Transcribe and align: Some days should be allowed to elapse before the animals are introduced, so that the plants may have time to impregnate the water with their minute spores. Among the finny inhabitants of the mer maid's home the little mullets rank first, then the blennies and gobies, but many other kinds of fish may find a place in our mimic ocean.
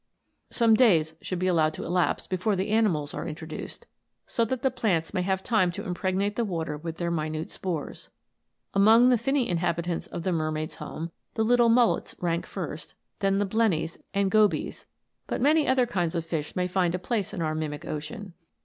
Some 0.49 0.73
days 0.73 1.13
should 1.21 1.37
be 1.37 1.45
allowed 1.45 1.75
to 1.75 1.85
elapse 1.85 2.25
before 2.25 2.55
the 2.55 2.71
animals 2.71 3.13
are 3.13 3.27
introduced, 3.27 3.85
so 4.25 4.43
that 4.45 4.63
the 4.63 4.71
plants 4.71 5.13
may 5.13 5.21
have 5.21 5.43
time 5.43 5.71
to 5.73 5.85
impregnate 5.85 6.35
the 6.35 6.43
water 6.43 6.75
with 6.75 6.97
their 6.97 7.11
minute 7.11 7.51
spores. 7.51 8.09
Among 8.73 9.09
the 9.09 9.17
finny 9.19 9.47
inhabitants 9.47 10.07
of 10.07 10.23
the 10.23 10.31
mer 10.31 10.49
maid's 10.49 10.73
home 10.77 11.11
the 11.35 11.43
little 11.43 11.69
mullets 11.69 12.15
rank 12.19 12.47
first, 12.47 12.95
then 13.19 13.37
the 13.37 13.45
blennies 13.45 13.99
and 14.11 14.31
gobies, 14.31 14.85
but 15.27 15.39
many 15.39 15.67
other 15.67 15.85
kinds 15.85 16.15
of 16.15 16.25
fish 16.25 16.55
may 16.55 16.67
find 16.67 16.95
a 16.95 16.97
place 16.97 17.31
in 17.31 17.43
our 17.43 17.53
mimic 17.53 17.85
ocean. 17.85 18.33